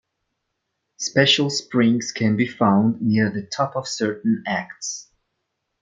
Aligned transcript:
Special 0.97 1.51
Springs 1.51 2.11
can 2.11 2.35
be 2.35 2.47
found 2.47 3.03
near 3.03 3.29
the 3.29 3.43
top 3.43 3.75
of 3.75 3.87
certain 3.87 4.41
acts. 4.47 5.11